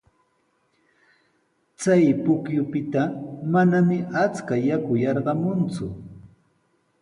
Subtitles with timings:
[1.79, 3.01] Chay pukyupita
[3.51, 5.85] manami achka yaku yarqamunku.